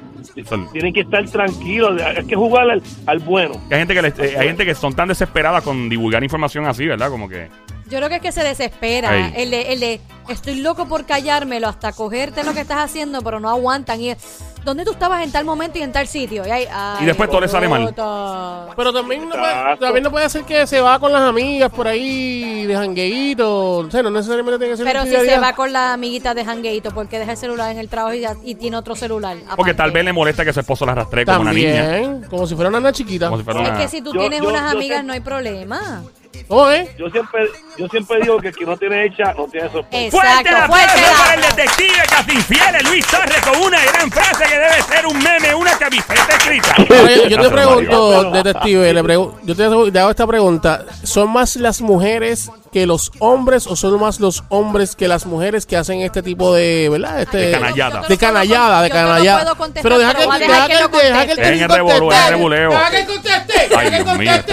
Tienen 0.73 0.93
que 0.93 1.01
estar 1.01 1.25
tranquilos, 1.27 2.01
hay 2.03 2.27
que 2.27 2.37
jugar 2.37 2.69
al, 2.71 2.83
al 3.07 3.19
bueno. 3.21 3.55
Hay 3.71 3.79
gente 3.79 3.95
que 3.95 4.03
les- 4.03 4.19
eh, 4.19 4.37
hay 4.39 4.49
gente 4.49 4.67
que 4.67 4.75
son 4.75 4.95
tan 4.95 5.09
desesperadas 5.09 5.63
con 5.65 5.89
divulgar 5.89 6.23
información 6.23 6.67
así, 6.67 6.87
¿verdad? 6.87 7.09
Como 7.11 7.29
que 7.29 7.49
Yo 7.89 7.99
creo 7.99 8.09
que 8.09 8.17
es 8.17 8.23
que 8.23 8.33
se 8.33 8.43
desespera. 8.43 9.29
El 9.29 9.51
de, 9.51 9.73
el 9.73 9.81
de, 9.81 10.01
estoy 10.29 10.57
loco 10.61 10.87
por 10.89 11.07
callármelo 11.07 11.69
hasta 11.69 11.93
cogerte 11.93 12.43
lo 12.43 12.53
que 12.53 12.61
estás 12.61 12.79
haciendo, 12.79 13.23
pero 13.23 13.39
no 13.39 13.49
aguantan. 13.49 14.01
Y 14.01 14.11
es, 14.11 14.19
¿dónde 14.65 14.85
tú 14.85 14.91
estabas 14.91 15.23
en 15.23 15.31
tal 15.31 15.45
momento 15.45 15.79
y 15.79 15.83
en 15.83 15.93
tal 15.93 16.09
sitio? 16.09 16.45
Y, 16.45 16.51
ahí, 16.51 16.65
ay, 16.69 17.05
Y 17.05 17.07
después 17.07 17.31
todo 17.31 17.41
le 17.43 17.47
sale 17.49 17.69
mal. 17.69 17.87
puta. 17.87 18.67
Pero 18.77 18.93
también 18.93 19.29
no, 19.29 19.37
puede, 19.37 19.77
también 19.79 20.03
no 20.03 20.11
puede 20.11 20.29
ser 20.29 20.43
que 20.43 20.67
se 20.67 20.81
va 20.81 20.99
con 20.99 21.13
las 21.13 21.23
amigas 21.23 21.71
por 21.71 21.87
ahí 21.87 22.67
de 22.67 22.75
jangueíto. 22.75 23.77
O 23.79 23.91
sea, 23.91 24.03
no 24.03 24.11
necesariamente 24.11 24.59
tiene 24.59 24.73
que 24.73 24.77
ser 24.79 24.87
Pero 24.87 25.05
si 25.05 25.11
se 25.31 25.39
va 25.39 25.53
con 25.55 25.73
la 25.73 25.93
amiguita 25.93 26.35
de 26.35 26.45
jangueito, 26.45 26.91
porque 26.91 27.21
deja 27.21 27.31
el 27.33 27.39
celular 27.39 27.71
en 27.71 27.79
el 27.79 27.89
trabajo 27.89 28.15
y, 28.15 28.21
ya- 28.21 28.35
y 28.45 28.57
tiene 28.57 28.77
otro 28.79 28.97
celular. 28.97 29.37
porque 29.37 29.53
aparte? 29.71 29.75
tal 29.75 29.93
vez 29.93 30.05
le 30.05 30.13
molesta 30.13 30.45
que 30.45 30.53
su 30.53 30.59
esposo 30.59 30.85
la 30.85 30.97
rastree 30.97 31.25
como 31.25 31.41
una 31.43 31.53
niña. 31.53 31.85
También, 31.85 32.25
como 32.29 32.49
si 32.49 32.57
fuera 32.57 32.69
una 32.69 32.81
nena 32.81 32.91
chiquita. 32.93 33.27
Como 33.27 33.39
si 33.39 33.45
fuera 33.45 33.63
Es 33.63 33.69
una... 33.71 33.79
que 33.79 33.87
si 33.89 34.03
tú 34.03 34.13
Yo- 34.13 34.21
tienes 34.23 34.41
yo- 34.43 34.49
unas 34.49 34.73
yo 34.73 34.77
amigas 34.79 34.99
sé- 34.99 35.05
no 35.05 35.13
hay 35.13 35.21
problema. 35.21 36.03
¿Cómo 36.49 36.69
es? 36.71 36.97
Yo 36.97 37.09
siempre, 37.11 37.49
yo 37.77 37.89
siempre 37.89 38.21
digo 38.21 38.39
que 38.39 38.49
el 38.49 38.55
que 38.57 38.65
no 38.65 38.77
tiene 38.77 39.05
hecha 39.07 39.33
no 39.35 39.47
tiene 39.47 39.69
sospecha. 39.71 40.11
Fuerte 40.11 40.49
el 40.49 40.57
aplauso 40.57 40.89
fuerte. 40.89 41.03
para 41.19 41.35
el 41.35 41.41
detective 41.43 42.03
casi 42.09 42.33
infiel, 42.33 42.77
Luis 42.89 43.07
Torres, 43.07 43.41
con 43.41 43.63
una 43.63 43.85
gran 43.85 44.11
frase 44.11 44.45
que 44.45 44.59
debe 44.59 44.83
ser 44.83 45.07
un 45.07 45.19
meme, 45.23 45.55
una 45.55 45.73
camiseta 45.79 46.37
escrita. 46.37 46.75
Yo, 46.89 47.29
yo 47.29 47.41
te 47.43 47.51
pregunto, 47.51 48.31
detective, 48.31 48.93
le 48.93 49.03
pregu- 49.03 49.35
yo 49.45 49.91
te 49.93 49.99
hago 49.99 50.11
esta 50.11 50.27
pregunta. 50.27 50.85
¿Son 51.03 51.31
más 51.31 51.57
las 51.57 51.81
mujeres 51.81 52.51
que 52.77 52.85
los 52.85 53.11
hombres 53.21 53.67
o 53.67 53.75
son 53.75 53.99
más 53.99 54.21
los 54.21 54.45
hombres 54.51 54.97
que 54.97 55.09
las 55.09 55.25
mujeres 55.25 55.65
que 55.65 55.79
hacen 55.79 56.03
este 56.03 56.23
tipo 56.23 56.53
de, 56.53 56.91
¿verdad? 56.91 57.23
Este, 57.23 57.39
De 57.39 57.51
canallada. 57.53 58.03
De 58.07 58.19
canallada, 58.19 58.83
de 58.83 58.91
canallada. 58.91 59.41
puedo 59.45 59.57
contestar, 59.57 59.83
Pero 59.83 59.99
deja 59.99 60.13
que, 60.15 60.23
a 60.25 60.27
deja 60.27 60.67
que, 60.69 60.75
que 60.99 61.07
deja 61.07 61.27
que 61.27 61.33
el. 61.33 61.39
En 61.63 61.69
revoleo, 61.71 62.13
en 62.13 62.53
el. 62.53 62.69
Deja 62.69 62.91
que 62.91 63.07
conteste. 63.07 63.55
Ay, 63.75 63.91
que 63.91 64.05
Dios 64.05 64.19
mío, 64.19 64.31
este. 64.31 64.53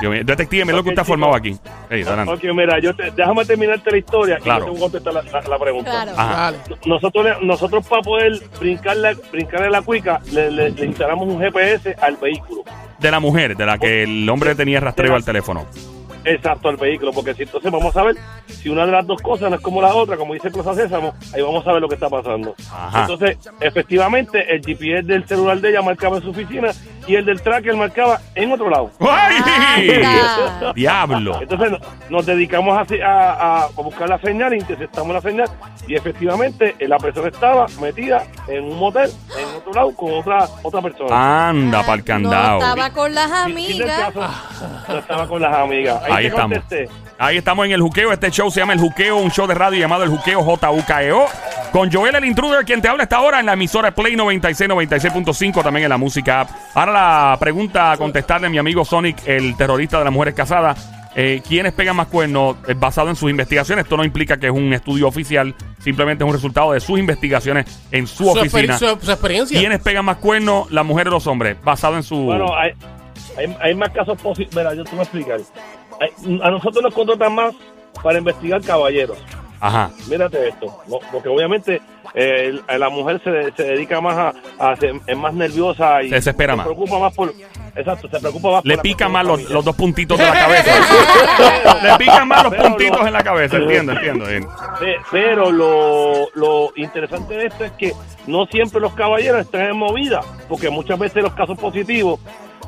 Dios 0.00 0.12
mío. 0.12 0.20
Detective, 0.24 0.64
mira 0.66 0.76
lo 0.76 0.84
que 0.84 0.90
usted 0.90 1.02
ha 1.02 1.04
formado 1.04 1.34
aquí. 1.34 1.56
Ey, 1.90 2.02
adelante. 2.04 2.32
Ok, 2.32 2.54
mira, 2.54 2.78
yo 2.80 2.94
te, 2.94 3.10
déjame 3.10 3.44
terminarte 3.44 3.90
la 3.90 3.98
historia 3.98 4.36
Claro. 4.38 4.66
y 4.66 4.68
yo 4.68 4.72
te 4.74 4.78
voy 4.78 4.78
a 4.78 4.82
contestar 4.92 5.14
la, 5.14 5.22
la- 5.40 5.48
la 5.48 5.58
pregunta. 5.58 5.90
Claro. 5.90 6.12
Ajá. 6.16 6.52
Nosotros, 6.86 7.26
nosotros 7.42 7.84
para 7.88 8.02
poder 8.02 8.40
brincarle, 8.60 9.14
brincarle 9.32 9.68
la 9.68 9.82
cuica, 9.82 10.20
le, 10.30 10.48
le- 10.48 10.70
le 10.70 10.86
instalamos 10.86 11.26
un 11.26 11.40
GPS 11.40 11.96
al 12.00 12.16
vehículo. 12.18 12.62
De 13.00 13.10
la 13.10 13.18
mujer, 13.18 13.56
de 13.56 13.66
la 13.66 13.78
que 13.78 14.04
el 14.04 14.28
hombre 14.30 14.54
tenía 14.54 14.78
rastreo 14.78 15.16
al 15.16 15.24
teléfono. 15.24 15.66
Exacto, 16.24 16.68
al 16.68 16.76
vehículo, 16.76 17.12
porque 17.12 17.34
si 17.34 17.42
entonces 17.42 17.70
vamos 17.70 17.96
a 17.96 18.02
ver 18.04 18.16
si 18.46 18.68
una 18.68 18.86
de 18.86 18.92
las 18.92 19.06
dos 19.06 19.20
cosas 19.20 19.50
no 19.50 19.56
es 19.56 19.62
como 19.62 19.82
la 19.82 19.94
otra, 19.94 20.16
como 20.16 20.34
dice 20.34 20.50
Plaza 20.50 20.74
Sésamo, 20.74 21.14
ahí 21.34 21.42
vamos 21.42 21.66
a 21.66 21.72
ver 21.72 21.82
lo 21.82 21.88
que 21.88 21.94
está 21.94 22.08
pasando. 22.08 22.54
Ajá. 22.70 23.02
Entonces, 23.02 23.38
efectivamente, 23.60 24.54
el 24.54 24.62
GPS 24.62 25.02
del 25.02 25.26
celular 25.26 25.60
de 25.60 25.70
ella 25.70 25.82
marcaba 25.82 26.16
en 26.16 26.22
su 26.22 26.30
oficina 26.30 26.70
y 27.06 27.16
el 27.16 27.24
del 27.24 27.40
tracker 27.42 27.74
marcaba 27.76 28.20
en 28.34 28.52
otro 28.52 28.70
lado. 28.70 28.90
¡Ay! 29.00 30.02
¡Diablo! 30.74 31.38
Entonces 31.40 31.70
no- 31.72 31.78
nos 32.10 32.26
dedicamos 32.26 32.76
a, 32.76 32.84
a- 33.06 33.62
a 33.64 33.66
buscar 33.82 34.08
la 34.08 34.18
señal, 34.18 34.54
interceptamos 34.54 35.12
la 35.14 35.20
señal 35.20 35.48
y 35.86 35.94
efectivamente 35.94 36.74
eh, 36.78 36.88
la 36.88 36.98
persona 36.98 37.28
estaba 37.28 37.66
metida 37.80 38.24
en 38.48 38.64
un 38.64 38.78
motel 38.78 39.10
en 39.38 39.56
otro 39.56 39.72
lado 39.72 39.94
con 39.96 40.12
otra 40.14 40.46
otra 40.62 40.80
persona. 40.82 41.48
Anda 41.48 41.80
para 41.80 41.94
el 41.94 41.98
No 42.00 42.04
candado. 42.04 42.58
estaba 42.60 42.90
con 42.90 43.14
las 43.14 43.30
amigas. 43.32 44.14
no 44.88 44.98
estaba 44.98 45.26
con 45.28 45.42
las 45.42 45.54
amigas. 45.56 46.02
Ahí, 46.10 46.26
estamos. 46.26 46.58
contesté. 46.58 46.88
Ahí 47.18 47.36
estamos 47.36 47.66
en 47.66 47.72
el 47.72 47.80
juqueo. 47.80 48.12
Este 48.12 48.30
show 48.30 48.50
se 48.50 48.60
llama 48.60 48.72
El 48.72 48.80
Juqueo, 48.80 49.16
un 49.18 49.30
show 49.30 49.46
de 49.46 49.54
radio 49.54 49.78
llamado 49.78 50.02
El 50.04 50.10
Juqueo 50.10 50.42
JUKEO. 50.42 51.26
Con 51.72 51.90
Joel 51.90 52.14
el 52.16 52.24
Intruder, 52.26 52.66
quien 52.66 52.82
te 52.82 52.88
habla 52.88 53.04
esta 53.04 53.20
hora 53.22 53.40
en 53.40 53.46
la 53.46 53.54
emisora 53.54 53.92
Play 53.94 54.14
96, 54.14 54.68
96.5, 54.68 55.62
también 55.62 55.84
en 55.84 55.88
la 55.90 55.96
música 55.96 56.42
app. 56.42 56.50
Ahora 56.74 56.92
la 56.92 57.36
pregunta 57.40 57.92
a 57.92 57.96
contestarle 57.96 58.48
a 58.48 58.50
mi 58.50 58.58
amigo 58.58 58.84
Sonic, 58.84 59.26
el 59.26 59.56
terrorista 59.56 59.98
de 59.98 60.04
las 60.04 60.12
mujeres 60.12 60.34
casadas. 60.34 60.90
Eh, 61.14 61.40
¿Quiénes 61.46 61.72
pegan 61.72 61.96
más 61.96 62.08
cuernos 62.08 62.56
Eh, 62.68 62.74
basado 62.76 63.08
en 63.08 63.16
sus 63.16 63.30
investigaciones? 63.30 63.84
Esto 63.84 63.96
no 63.96 64.04
implica 64.04 64.36
que 64.38 64.46
es 64.46 64.52
un 64.52 64.70
estudio 64.74 65.08
oficial, 65.08 65.54
simplemente 65.78 66.24
es 66.24 66.28
un 66.28 66.34
resultado 66.34 66.72
de 66.72 66.80
sus 66.80 66.98
investigaciones 66.98 67.64
en 67.90 68.06
su, 68.06 68.24
Su, 68.24 68.30
exper- 68.34 68.38
oficina. 68.48 68.78
su- 68.78 68.98
su 69.00 69.10
experiencia. 69.10 69.58
¿Quiénes 69.58 69.80
pegan 69.80 70.04
más 70.04 70.18
cuernos? 70.18 70.70
¿Las 70.70 70.84
mujeres 70.84 71.10
o 71.10 71.14
los 71.16 71.26
hombres? 71.26 71.56
Basado 71.64 71.96
en 71.96 72.02
su... 72.02 72.16
Bueno, 72.16 72.54
hay, 72.54 72.72
hay, 73.38 73.56
hay 73.60 73.74
más 73.74 73.90
casos 73.90 74.20
posibles. 74.20 74.54
Mira, 74.54 74.74
yo 74.74 74.84
te 74.84 74.90
voy 74.90 75.00
a 75.00 75.02
explicar. 75.04 75.40
Hay- 76.00 76.40
a 76.42 76.50
nosotros 76.50 76.82
nos 76.82 76.92
contratan 76.94 77.34
más 77.34 77.54
para 78.02 78.18
investigar 78.18 78.60
caballeros. 78.62 79.16
Ajá. 79.64 79.90
Mírate 80.10 80.48
esto, 80.48 80.66
no, 80.88 80.98
porque 81.12 81.28
obviamente 81.28 81.80
eh, 82.14 82.52
la 82.78 82.88
mujer 82.90 83.20
se, 83.22 83.52
se 83.52 83.62
dedica 83.62 84.00
más 84.00 84.16
a, 84.18 84.32
a 84.72 84.76
ser- 84.76 84.96
es 85.06 85.16
más 85.16 85.32
nerviosa 85.32 86.02
y 86.02 86.08
Se 86.08 86.16
desespera 86.16 86.54
se 86.54 86.56
más. 86.56 86.66
preocupa 86.66 86.98
más 86.98 87.14
por 87.14 87.32
exacto, 87.76 88.08
se 88.10 88.18
preocupa 88.18 88.50
más 88.50 88.64
Le 88.64 88.74
por 88.74 88.82
cuestión 88.82 89.12
más 89.12 89.24
los, 89.24 89.50
los 89.50 89.64
dos 89.64 89.76
puntitos 89.76 90.18
de 90.18 90.24
la 90.26 90.32
cabeza. 90.40 90.72
Le 91.82 91.96
pican 91.96 92.26
más 92.28 92.42
los 92.42 92.54
puntitos 92.56 93.06
en 93.06 93.12
la 93.12 93.22
cabeza, 93.22 93.56
entiendo, 93.56 93.92
entiendo. 93.92 94.26
bien. 94.26 94.46
Pero 95.12 95.50
lo, 95.52 96.28
lo 96.34 96.72
interesante 96.76 97.34
de 97.34 97.46
esto 97.46 97.64
es 97.64 97.72
que 97.72 97.92
no 98.26 98.46
siempre 98.46 98.80
los 98.80 98.92
caballeros 98.94 99.42
están 99.42 99.62
en 99.62 99.76
movida, 99.76 100.20
porque 100.48 100.70
muchas 100.70 100.98
veces 100.98 101.22
los 101.22 101.34
casos 101.34 101.56
positivos, 101.56 102.18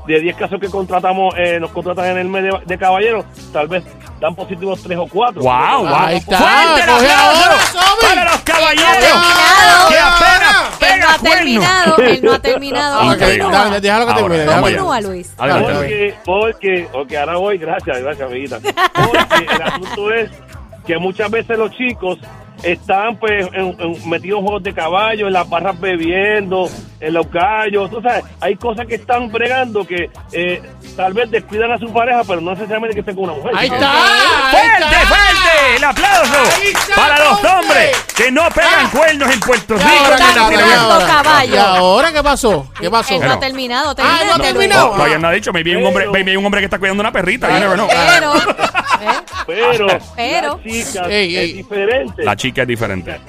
de 0.06 0.20
10 0.20 0.36
casos 0.36 0.60
que 0.60 0.68
contratamos, 0.68 1.34
eh, 1.38 1.58
nos 1.58 1.70
contratan 1.72 2.06
en 2.12 2.18
el 2.18 2.28
mes 2.28 2.42
de, 2.44 2.52
de 2.66 2.78
caballeros, 2.78 3.24
tal 3.52 3.68
vez 3.68 3.82
dan 4.24 4.34
positivos 4.34 4.82
3 4.82 4.98
o 4.98 5.06
4. 5.06 5.42
¡Wow! 5.42 5.52
wow. 5.86 5.94
Ahí 5.94 6.16
está, 6.16 6.38
¡Fuerte 6.38 6.82
el 6.82 6.90
aplauso 6.90 7.96
para 8.00 8.24
los 8.24 8.40
caballeros! 8.40 9.22
¡Que 9.88 9.98
apenas 9.98 10.54
Él 10.80 11.00
no 11.00 11.06
pega 11.18 11.18
terminado, 11.34 11.96
él 11.98 12.20
no 12.22 12.32
ha 12.32 12.38
terminado. 12.50 13.00
Ok, 13.06 13.12
Increíble. 13.14 13.50
dale, 13.52 13.80
déjalo 13.80 14.06
que 14.06 14.12
Ahora, 14.12 14.22
termine. 14.22 14.44
déjalo 14.44 14.62
Continúa, 14.62 15.00
Luis. 15.02 15.34
Porque, 15.36 16.14
porque, 16.24 16.88
ok, 16.92 17.12
ahora 17.16 17.36
voy, 17.36 17.58
gracias, 17.58 17.98
gracias, 18.00 18.26
amiguita. 18.30 18.58
Porque 18.60 19.46
el 19.54 19.62
asunto 19.62 20.14
es 20.14 20.30
que 20.86 20.98
muchas 20.98 21.30
veces 21.30 21.58
los 21.58 21.70
chicos 21.72 22.18
están 22.62 23.16
pues 23.18 23.46
en- 23.52 23.76
en- 23.78 24.08
metidos 24.08 24.38
en 24.38 24.44
juegos 24.46 24.62
de 24.62 24.72
caballo, 24.72 25.26
en 25.26 25.32
las 25.34 25.46
barras 25.48 25.78
bebiendo, 25.78 26.70
en 27.06 27.14
los 27.14 27.30
gallos, 27.30 27.90
tú 27.90 28.00
sabes, 28.00 28.24
hay 28.40 28.56
cosas 28.56 28.86
que 28.86 28.94
están 28.96 29.30
bregando 29.30 29.84
que 29.86 30.10
eh, 30.32 30.62
tal 30.96 31.12
vez 31.12 31.30
descuidan 31.30 31.70
a 31.72 31.78
su 31.78 31.92
pareja, 31.92 32.22
pero 32.26 32.40
no 32.40 32.52
necesariamente 32.52 32.94
que 32.94 33.00
estén 33.00 33.14
con 33.14 33.24
una 33.24 33.34
mujer. 33.34 33.52
Ahí 33.56 33.66
está. 33.68 33.92
ahí 33.92 34.50
¡Fuerte, 34.50 34.84
está. 35.02 35.06
fuerte! 35.06 35.76
¡El 35.76 35.84
aplauso 35.84 36.42
está, 36.62 36.94
para 36.94 37.18
los 37.18 37.32
hombre. 37.32 37.50
hombres 37.50 38.04
que 38.16 38.30
no 38.30 38.42
pegan 38.50 38.86
Ah. 38.86 38.90
cuernos 38.92 39.32
en 39.32 39.40
Puerto 39.40 39.74
¿Y 39.74 39.78
Rico! 39.78 39.90
ahora 40.04 40.80
ahora? 40.80 41.06
caballo. 41.06 41.54
¿Y 41.54 41.58
ahora 41.58 42.12
qué 42.12 42.22
pasó? 42.22 42.70
¿Qué 42.80 42.90
pasó? 42.90 43.14
Él 43.14 43.20
no 43.22 43.32
ha 43.32 43.40
terminado. 43.40 43.94
Ah, 43.98 44.20
no 44.26 44.42
terminado. 44.42 44.88
No, 44.90 44.94
todavía 44.94 45.18
no 45.18 45.28
ha 45.28 45.32
dicho. 45.32 45.52
Maybe 45.52 45.70
hay 45.72 45.76
un 45.76 45.86
hombre, 45.86 46.08
maybe 46.08 46.30
hay 46.32 46.36
un 46.36 46.44
hombre 46.44 46.60
que 46.60 46.66
está 46.66 46.78
cuidando 46.78 47.00
una 47.02 47.12
perrita. 47.12 47.48
you 47.48 47.54
never 47.60 47.74
know. 47.76 47.88
Pero, 47.88 48.34
¿eh? 48.36 49.20
Pero, 49.46 49.86
Pero- 50.16 50.60
la 50.64 50.70
chica 50.70 51.06
Ey, 51.08 51.36
ey. 51.36 51.50
es 51.50 51.56
diferente. 51.56 52.24
La 52.24 52.36
chica 52.36 52.62
es 52.62 52.68
diferente. 52.68 53.20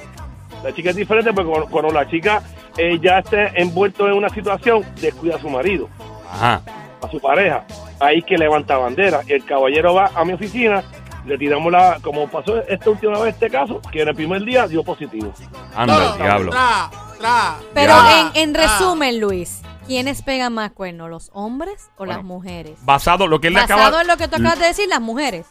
La 0.62 0.74
chica 0.74 0.90
es 0.90 0.96
diferente 0.96 1.32
porque 1.32 1.48
cuando, 1.50 1.68
cuando 1.68 1.92
la 1.92 2.08
chica 2.08 2.42
eh, 2.76 2.98
ya 3.00 3.18
esté 3.18 3.60
envuelto 3.60 4.06
en 4.06 4.14
una 4.14 4.28
situación, 4.28 4.84
descuida 5.00 5.36
a 5.36 5.38
su 5.40 5.48
marido, 5.48 5.88
Ajá. 6.30 6.60
a 7.02 7.10
su 7.10 7.20
pareja. 7.20 7.64
Ahí 8.00 8.22
que 8.22 8.36
levanta 8.36 8.76
bandera. 8.76 9.20
El 9.26 9.44
caballero 9.44 9.94
va 9.94 10.10
a 10.14 10.24
mi 10.24 10.34
oficina, 10.34 10.82
le 11.24 11.38
tiramos 11.38 11.72
la, 11.72 11.98
como 12.02 12.28
pasó 12.28 12.58
esta 12.68 12.90
última 12.90 13.18
vez 13.20 13.34
este 13.34 13.50
caso, 13.50 13.80
que 13.90 14.02
en 14.02 14.08
el 14.08 14.14
primer 14.14 14.42
día 14.42 14.66
dio 14.66 14.84
positivo. 14.84 15.32
Anda, 15.74 16.12
el 16.12 16.22
diablo. 16.22 16.50
Tra, 16.52 16.90
tra. 17.18 17.54
Pero 17.72 17.94
en, 18.34 18.42
en 18.42 18.54
resumen, 18.54 19.18
Luis, 19.18 19.62
¿quiénes 19.86 20.22
pegan 20.22 20.52
más 20.52 20.72
cuernos, 20.72 21.08
los 21.08 21.30
hombres 21.32 21.90
o 21.96 22.04
las 22.04 22.22
mujeres? 22.22 22.78
Basado 22.82 23.24
en 23.24 23.30
lo 23.30 23.40
que 23.40 23.48
él 23.48 23.54
le 23.54 23.60
Basado 23.60 23.80
acaba... 23.82 24.02
en 24.02 24.08
lo 24.08 24.16
que 24.16 24.28
tú 24.28 24.36
acabas 24.36 24.58
de 24.58 24.66
decir, 24.66 24.88
las 24.88 25.00
mujeres. 25.00 25.46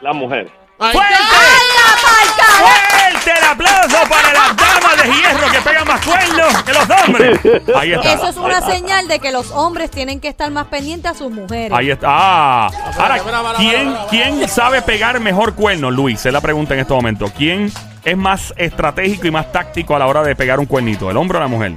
Las 0.00 0.16
mujeres. 0.16 0.50
¡Fuerte 3.10 3.30
el 3.38 3.44
aplauso 3.44 3.96
para 4.08 4.32
las 4.32 4.56
damas 4.56 5.02
de 5.02 5.12
hierro 5.12 5.50
que 5.52 5.60
pegan 5.60 5.86
más 5.88 6.04
cuernos 6.06 6.62
que 6.62 6.72
los 6.72 6.88
hombres! 6.90 7.40
Ahí 7.76 7.92
está. 7.92 8.12
Eso 8.12 8.28
es 8.28 8.36
una 8.36 8.60
señal 8.60 9.08
de 9.08 9.18
que 9.18 9.32
los 9.32 9.50
hombres 9.52 9.90
tienen 9.90 10.20
que 10.20 10.28
estar 10.28 10.50
más 10.50 10.66
pendientes 10.66 11.10
a 11.10 11.14
sus 11.14 11.30
mujeres. 11.30 11.72
Ahí 11.72 11.90
está. 11.90 12.06
Ah. 12.10 12.70
Ahora, 12.98 13.18
¿quién. 13.56 13.94
¿quién 14.10 14.48
sabe 14.48 14.82
pegar 14.82 15.20
mejor 15.20 15.54
cuernos, 15.54 15.92
Luis? 15.92 16.24
Es 16.26 16.32
la 16.32 16.40
pregunta 16.40 16.74
en 16.74 16.80
este 16.80 16.92
momento. 16.92 17.26
¿Quién 17.36 17.72
es 18.04 18.16
más 18.16 18.52
estratégico 18.56 19.26
y 19.26 19.30
más 19.30 19.50
táctico 19.52 19.94
a 19.96 19.98
la 19.98 20.06
hora 20.06 20.22
de 20.22 20.34
pegar 20.36 20.58
un 20.58 20.66
cuernito? 20.66 21.10
¿El 21.10 21.16
hombre 21.16 21.38
o 21.38 21.40
la 21.40 21.48
mujer? 21.48 21.72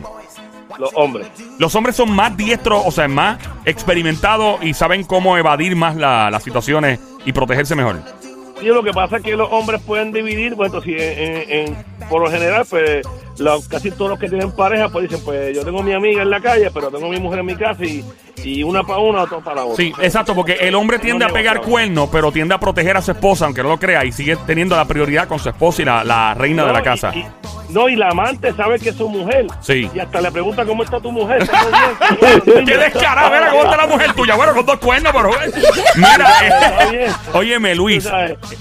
Los 0.78 0.90
hombres. 0.96 1.28
Los 1.60 1.76
hombres 1.76 1.96
son 1.96 2.12
más 2.12 2.36
diestros, 2.38 2.82
o 2.86 2.92
sea, 2.92 3.08
más 3.08 3.38
experimentados 3.66 4.64
y 4.64 4.74
saben 4.74 5.04
cómo 5.04 5.38
evadir 5.38 5.76
más 5.76 5.96
la- 5.96 6.32
las 6.32 6.44
situaciones 6.44 7.00
y 7.26 7.32
protegerse 7.34 7.76
mejor. 7.76 8.02
Y 8.62 8.66
lo 8.66 8.84
que 8.84 8.92
pasa 8.92 9.18
es 9.18 9.24
que 9.24 9.36
los 9.36 9.50
hombres 9.52 9.82
pueden 9.82 10.12
dividir, 10.12 10.56
bueno, 10.56 10.82
si 10.82 10.92
en, 10.94 11.00
en- 11.02 11.52
en- 11.68 11.78
por 12.10 12.22
lo 12.24 12.30
general, 12.30 12.66
pues 12.70 13.06
los- 13.40 13.68
casi 13.68 13.90
todos 13.92 14.12
los 14.12 14.20
que 14.20 14.30
tienen 14.30 14.52
pareja, 14.52 14.90
pues 14.90 15.10
dicen, 15.10 15.24
pues 15.26 15.56
yo 15.56 15.64
tengo 15.66 15.82
mi 15.82 15.94
amiga 15.94 16.22
en 16.22 16.30
la 16.30 16.40
calle, 16.42 16.70
pero 16.72 16.90
tengo 16.90 17.10
mi 17.10 17.20
mujer 17.20 17.40
en 17.40 17.46
mi 17.48 17.56
casa 17.56 17.84
y, 17.84 18.04
y 18.44 18.62
una 18.64 18.84
para 18.84 19.00
una, 19.00 19.24
otra 19.24 19.40
para 19.40 19.64
otra. 19.64 19.78
Sí, 19.78 19.92
exacto, 20.02 20.36
porque 20.36 20.54
el 20.54 20.76
hombre 20.76 21.00
tiende 21.00 21.26
a 21.26 21.30
pegar 21.30 21.62
cuernos, 21.62 22.10
pero 22.12 22.32
tiende 22.32 22.54
a 22.54 22.60
proteger 22.60 22.98
a 22.98 23.02
su 23.02 23.12
esposa, 23.12 23.46
aunque 23.46 23.64
no 23.64 23.70
lo 23.70 23.80
crea, 23.80 24.06
y 24.06 24.12
sigue 24.12 24.36
teniendo 24.46 24.76
la 24.76 24.86
prioridad 24.86 25.28
con 25.28 25.40
su 25.40 25.50
esposa 25.50 25.82
y 25.82 25.86
la, 25.86 26.04
la 26.04 26.34
reina 26.36 26.66
de 26.66 26.74
la 26.74 26.82
y- 26.82 26.84
casa. 26.84 27.12
y- 27.16 27.26
no, 27.74 27.90
y 27.90 27.96
la 27.96 28.10
amante 28.10 28.54
sabe 28.54 28.80
que 28.80 28.90
es 28.90 28.96
su 28.96 29.10
mujer. 29.10 29.48
Sí. 29.62 29.90
Y 29.94 30.00
hasta 30.00 30.22
le 30.22 30.32
pregunta 30.32 30.66
cómo 30.66 30.84
está 30.84 31.00
tu 31.00 31.12
mujer. 31.12 31.48
¡Qué 32.66 32.78
descarado! 32.78 33.32
Mira 33.32 33.50
cómo 33.52 33.64
está 33.64 33.78
la 33.78 33.88
mujer 33.88 34.14
tuya. 34.14 34.36
Bueno, 34.36 34.54
con 34.54 34.66
dos 34.66 34.78
cuernos, 34.80 35.14
pero... 35.14 35.30
Mira, 35.96 36.34
eh, 36.94 37.12
óyeme, 37.34 37.76
Luis. 37.76 38.08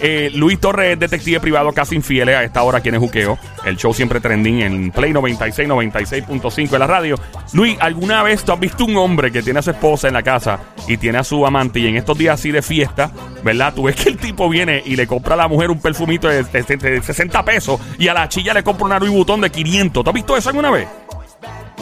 Eh, 0.00 0.30
Luis 0.34 0.60
Torres 0.60 0.92
es 0.94 0.98
detective 1.00 1.40
privado 1.40 1.72
casi 1.72 1.94
infiel 1.96 2.28
a 2.30 2.42
esta 2.44 2.62
hora 2.62 2.78
aquí 2.78 2.88
en 2.88 2.94
el 2.96 3.00
Juqueo. 3.00 3.38
El 3.64 3.76
show 3.76 3.92
siempre 3.92 4.20
trending 4.20 4.62
en 4.62 4.90
Play 4.90 5.12
96, 5.12 5.68
96.5 5.68 6.68
de 6.70 6.78
la 6.78 6.86
radio. 6.86 7.16
Luis, 7.52 7.76
¿alguna 7.80 8.22
vez 8.22 8.44
tú 8.44 8.52
has 8.52 8.60
visto 8.60 8.84
un 8.84 8.96
hombre 8.96 9.30
que 9.32 9.42
tiene 9.42 9.58
a 9.58 9.62
su 9.62 9.70
esposa 9.70 10.08
en 10.08 10.14
la 10.14 10.22
casa 10.22 10.58
y 10.86 10.96
tiene 10.96 11.18
a 11.18 11.24
su 11.24 11.44
amante 11.46 11.78
y 11.80 11.86
en 11.86 11.96
estos 11.96 12.16
días 12.16 12.34
así 12.40 12.50
de 12.50 12.62
fiesta, 12.62 13.10
¿verdad? 13.42 13.72
Tú 13.74 13.84
ves 13.84 13.96
que 13.96 14.08
el 14.08 14.16
tipo 14.16 14.48
viene 14.48 14.82
y 14.84 14.96
le 14.96 15.06
compra 15.06 15.34
a 15.34 15.36
la 15.36 15.48
mujer 15.48 15.70
un 15.70 15.80
perfumito 15.80 16.28
de, 16.28 16.42
de- 16.44 16.62
de- 16.62 16.76
de 16.76 17.02
60 17.02 17.44
pesos 17.44 17.80
y 17.98 18.08
a 18.08 18.14
la 18.14 18.28
chilla 18.28 18.54
le 18.54 18.62
compra 18.62 18.86
una 18.86 18.98
Louis 19.00 19.10
Vuitton 19.12 19.40
de 19.40 19.50
500. 19.50 20.04
¿Tú 20.04 20.10
has 20.10 20.14
visto 20.14 20.36
eso 20.36 20.48
alguna 20.50 20.70
vez? 20.70 20.86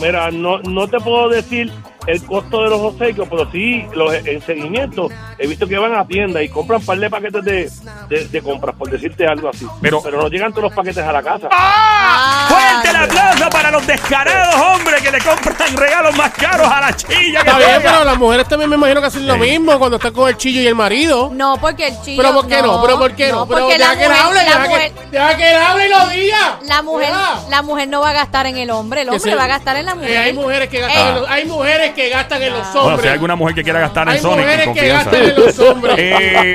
Mira, 0.01 0.31
no, 0.31 0.59
no 0.61 0.87
te 0.89 0.99
puedo 1.01 1.29
decir 1.29 1.73
el 2.07 2.25
costo 2.25 2.63
de 2.63 2.71
los 2.71 2.81
obsequios, 2.81 3.27
pero 3.29 3.51
sí 3.51 3.85
los 3.95 4.15
en 4.15 4.41
seguimiento. 4.41 5.09
He 5.39 5.47
visto 5.47 5.67
que 5.67 5.77
van 5.77 5.95
a 5.95 6.07
tienda 6.07 6.43
y 6.43 6.49
compran 6.49 6.81
par 6.81 6.99
de 6.99 7.11
paquetes 7.11 7.45
de, 7.45 7.71
de, 8.09 8.29
de 8.29 8.43
compras, 8.43 8.75
por 8.77 8.89
decirte 8.91 9.27
algo 9.27 9.49
así. 9.51 9.67
Pero- 9.83 10.01
pero 10.03 10.23
no 10.23 10.29
llegan 10.29 10.51
todos 10.53 10.65
los 10.65 10.73
paquetes 10.73 11.05
a 11.05 11.13
la 11.13 11.23
casa. 11.23 11.49
¡Ah! 11.53 11.75
Ah, 12.01 12.47
¡Fuerte 12.49 12.89
el 12.91 12.97
aplauso 12.97 13.51
para 13.51 13.71
los 13.71 13.87
descarados 13.87 14.55
hombres 14.55 15.03
que 15.03 15.11
le 15.11 15.19
compran 15.19 15.77
regalos 15.77 16.17
más 16.17 16.33
caros 16.33 16.67
a 16.67 16.81
la 16.81 16.97
chilla! 16.97 17.43
que 17.43 17.51
Está 17.51 17.59
bien, 17.59 17.81
pero 17.83 18.05
las 18.05 18.17
mujeres 18.19 18.49
también 18.49 18.71
me 18.71 18.77
imagino 18.77 19.01
que 19.01 19.07
hacen 19.09 19.27
lo 19.27 19.37
mismo 19.37 19.79
cuando 19.79 19.97
están 19.99 20.13
con 20.15 20.29
el 20.29 20.37
chillo 20.39 20.61
y 20.63 20.67
el 20.67 20.75
marido. 20.75 21.31
No, 21.33 21.59
porque 21.61 21.89
el 21.89 22.01
chillo. 22.01 22.23
Pero 22.23 22.35
¿por 22.35 22.47
qué 22.49 22.63
no? 22.63 22.81
¿Pero 22.83 22.99
por 22.99 23.15
qué 23.15 23.33
no? 23.33 23.47
Pero 23.47 23.61
porque 23.67 23.79
deja 23.79 23.93
la 23.93 23.99
que 23.99 24.05
él 24.05 24.11
mujer, 24.11 24.25
hable, 24.25 24.35
la, 24.37 24.45
deja 24.45 24.69
mujer, 24.69 24.93
que, 24.93 25.11
deja 25.11 25.37
que 25.37 25.51
él 25.51 25.57
hable 25.63 25.87
y 25.87 25.91
lo 25.91 26.09
diga. 26.09 26.59
la, 26.65 26.83
mujer, 26.83 27.13
la 27.51 27.63
mujer 27.63 27.89
no 27.89 28.01
va 28.01 28.11
a 28.11 28.13
gastar 28.15 28.47
en 28.47 28.57
el 28.57 28.71
hombre, 28.71 29.03
el 29.03 29.11
hombre 29.11 29.35
va 29.35 29.45
a 29.45 29.49
gastar 29.49 29.77
en 29.77 29.85
la 29.89 29.95
mujer. 29.97 30.11
Eh, 30.11 30.19
hay 30.19 30.33
mujeres 30.33 30.69
que 30.69 30.81
gastan 30.81 31.07
Eh. 31.07 31.09
en 31.09 31.15
los, 31.17 31.29
hay 31.29 31.45
mujeres 31.47 31.91
que 31.95 32.09
gastan 32.11 32.43
en 32.43 32.53
los 32.53 32.67
hombres. 32.67 32.83
Bueno, 32.83 32.99
si 32.99 33.07
hay 33.09 33.13
alguna 33.15 33.37
mujer 33.37 33.55
que 33.55 33.63
quiera 33.65 33.81
gastar 33.81 34.09
en 34.09 34.15
Hay 34.15 34.21
Sonic, 34.21 34.39
mujeres 34.39 34.59
que 34.61 34.65
confianza. 34.67 35.11
gastan 35.11 35.25
en 35.31 35.37
los 35.37 35.59
hombres. 35.59 35.95
Eh, 35.99 36.55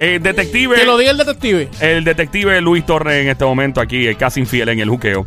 eh, 0.00 0.18
detective. 0.20 0.76
Que 0.76 0.84
lo 0.84 0.96
diga 0.98 1.10
el 1.10 1.18
detective. 1.18 1.68
El 1.80 2.04
detective 2.04 2.60
Luis 2.60 2.84
Torres 2.86 3.22
en 3.22 3.28
este 3.28 3.44
momento 3.44 3.80
aquí, 3.80 4.06
eh, 4.08 4.14
casi 4.16 4.40
infiel 4.40 4.68
en 4.70 4.80
el 4.80 4.88
juqueo. 4.88 5.26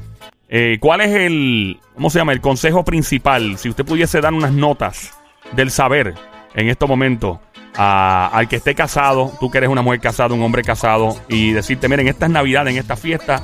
Eh, 0.50 0.78
¿Cuál 0.80 1.02
es 1.02 1.10
el, 1.12 1.80
cómo 1.96 2.10
se 2.10 2.20
llama, 2.20 2.32
el 2.34 2.42
consejo 2.42 2.84
principal? 2.84 3.58
Si 3.58 3.70
usted 3.70 3.86
pudiese 3.86 4.22
dar 4.22 4.34
unas 4.34 4.52
notas 4.52 5.12
del 5.54 5.72
saber 5.72 6.14
en 6.56 6.70
este 6.70 6.86
momento 6.86 7.40
a- 7.76 8.30
al 8.34 8.48
que 8.48 8.58
esté 8.58 8.76
casado, 8.76 9.32
tú 9.40 9.50
que 9.50 9.58
eres 9.60 9.70
una 9.70 9.82
mujer 9.82 10.00
casada, 10.00 10.34
un 10.36 10.44
hombre 10.44 10.62
casado, 10.64 11.16
y 11.28 11.52
decirte, 11.54 11.88
miren, 11.88 12.08
estas 12.08 12.30
navidades, 12.30 12.74
en 12.74 12.80
esta 12.80 12.96
fiesta, 12.96 13.42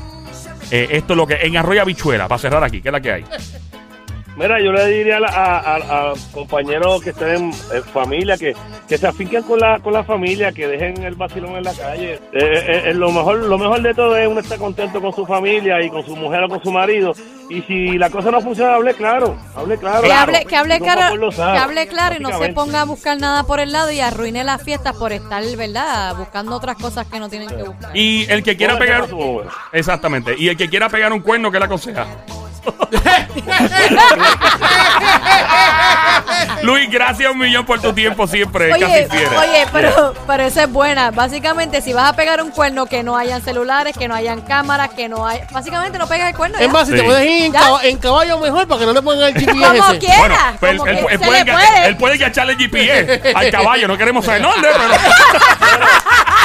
eh, 0.71 0.87
esto 0.91 1.13
es 1.13 1.17
lo 1.17 1.27
que, 1.27 1.35
en 1.41 1.57
Arroyo 1.57 1.81
Habichuela, 1.81 2.27
para 2.27 2.39
cerrar 2.39 2.63
aquí, 2.63 2.81
¿qué 2.81 2.89
es 2.89 2.93
la 2.93 3.01
que 3.01 3.11
hay? 3.11 3.25
Mira, 4.37 4.59
yo 4.61 4.71
le 4.71 4.87
diría 4.87 5.17
a, 5.17 5.19
la- 5.19 5.27
a- 5.27 5.57
a- 5.59 6.11
a 6.11 6.13
compañeros 6.33 7.01
que 7.03 7.09
estén 7.09 7.51
en, 7.73 7.83
familia, 7.83 8.37
que, 8.37 8.53
que 8.87 8.97
se 8.97 9.05
afinquen 9.07 9.43
con 9.43 9.59
la, 9.59 9.79
con 9.79 9.91
la 9.91 10.03
familia, 10.03 10.51
que 10.53 10.65
dejen 10.67 11.03
el 11.03 11.15
vacilón 11.15 11.57
en 11.57 11.63
la 11.63 11.73
calle. 11.73 12.13
Eh, 12.13 12.19
eh, 12.33 12.81
eh, 12.85 12.93
lo, 12.93 13.11
mejor, 13.11 13.37
lo 13.39 13.57
mejor 13.57 13.81
de 13.81 13.93
todo 13.93 14.15
es 14.15 14.27
uno 14.27 14.39
estar 14.39 14.57
contento 14.57 15.01
con 15.01 15.13
su 15.13 15.25
familia 15.25 15.81
y 15.83 15.89
con 15.89 16.05
su 16.05 16.15
mujer 16.15 16.43
o 16.45 16.49
con 16.49 16.63
su 16.63 16.71
marido. 16.71 17.13
Y 17.49 17.61
si 17.63 17.97
la 17.97 18.09
cosa 18.09 18.31
no 18.31 18.39
funciona, 18.41 18.75
hable 18.75 18.93
claro, 18.93 19.35
hable 19.55 19.77
claro. 19.77 20.03
Que 20.03 20.11
hable, 20.13 20.45
que 20.45 20.55
hable 20.55 20.79
claro, 20.79 21.29
que 21.29 21.41
hable 21.41 21.87
claro 21.87 22.15
y 22.15 22.19
no 22.19 22.29
se 22.29 22.53
ponga 22.53 22.81
a 22.81 22.85
buscar 22.85 23.19
nada 23.19 23.43
por 23.43 23.59
el 23.59 23.71
lado 23.73 23.91
y 23.91 23.99
arruine 23.99 24.43
las 24.43 24.61
fiestas 24.63 24.95
por 24.95 25.11
estar, 25.11 25.43
¿verdad? 25.57 26.15
Buscando 26.15 26.55
otras 26.55 26.77
cosas 26.77 27.07
que 27.07 27.19
no 27.19 27.27
tienen 27.27 27.49
que 27.49 27.63
buscar. 27.63 27.97
Y 27.97 28.25
el 28.29 28.43
que 28.43 28.55
quiera 28.55 28.77
pegar... 28.79 29.07
Exactamente. 29.73 30.35
Y 30.37 30.47
el 30.49 30.55
que 30.55 30.69
quiera 30.69 30.87
pegar 30.89 31.11
un 31.11 31.21
cuerno, 31.21 31.51
¿qué 31.51 31.59
le 31.59 31.65
aconseja? 31.65 32.05
Luis, 36.63 36.89
gracias 36.91 37.31
un 37.31 37.37
millón 37.39 37.65
por 37.65 37.81
tu 37.81 37.93
tiempo 37.93 38.27
siempre. 38.27 38.73
Oye, 38.73 39.07
casi 39.09 39.25
oye, 39.35 39.65
pero, 39.71 40.13
pero 40.27 40.43
esa 40.43 40.63
es 40.63 40.71
buena. 40.71 41.11
Básicamente, 41.11 41.81
si 41.81 41.93
vas 41.93 42.09
a 42.09 42.13
pegar 42.15 42.41
un 42.41 42.51
cuerno, 42.51 42.85
que 42.85 43.03
no 43.03 43.17
hayan 43.17 43.41
celulares, 43.41 43.97
que 43.97 44.07
no 44.07 44.15
hayan 44.15 44.41
cámaras, 44.41 44.89
que 44.89 45.07
no 45.09 45.25
hay... 45.27 45.39
Básicamente, 45.51 45.97
no 45.97 46.07
pegas 46.07 46.29
el 46.29 46.35
cuerno. 46.35 46.57
Es 46.59 46.69
más, 46.69 46.87
si 46.87 46.93
te 46.95 47.03
puedes 47.03 47.25
ir 47.25 47.45
en, 47.45 47.53
¿Ya? 47.53 47.59
caba- 47.61 47.83
en 47.83 47.97
caballo 47.97 48.39
mejor 48.39 48.67
para 48.67 48.79
que 48.79 48.85
no 48.85 48.93
le 48.93 49.01
pongan 49.01 49.29
el 49.29 49.33
GPS 49.33 49.51
Como 49.59 49.73
ese. 49.91 49.99
quiera, 49.99 50.53
Bueno, 50.59 50.59
pues 50.59 50.77
como 50.77 50.89
él, 50.89 50.97
que 51.07 51.13
él- 51.13 51.19
puede, 51.19 51.45
puede. 51.45 51.87
él 51.87 51.97
puede 51.97 52.15
engancharle 52.15 52.53
el 52.53 52.59
GPS 52.59 53.33
al 53.35 53.51
caballo. 53.51 53.87
No 53.87 53.97
queremos 53.97 54.25
saber 54.25 54.41
dónde, 54.41 54.67
pero. 54.71 54.93